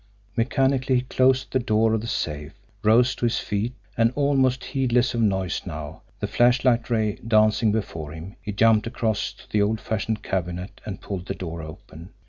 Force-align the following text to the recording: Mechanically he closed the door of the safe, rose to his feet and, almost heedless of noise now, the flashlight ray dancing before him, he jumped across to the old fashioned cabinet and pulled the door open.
Mechanically 0.35 0.95
he 0.95 1.01
closed 1.01 1.51
the 1.53 1.59
door 1.59 1.93
of 1.93 2.01
the 2.01 2.07
safe, 2.07 2.55
rose 2.81 3.13
to 3.13 3.25
his 3.27 3.37
feet 3.37 3.75
and, 3.95 4.11
almost 4.15 4.63
heedless 4.63 5.13
of 5.13 5.21
noise 5.21 5.61
now, 5.63 6.01
the 6.19 6.25
flashlight 6.25 6.89
ray 6.89 7.17
dancing 7.27 7.71
before 7.71 8.11
him, 8.11 8.35
he 8.41 8.51
jumped 8.51 8.87
across 8.87 9.31
to 9.31 9.47
the 9.51 9.61
old 9.61 9.79
fashioned 9.79 10.23
cabinet 10.23 10.81
and 10.85 11.01
pulled 11.01 11.27
the 11.27 11.35
door 11.35 11.61
open. 11.61 12.09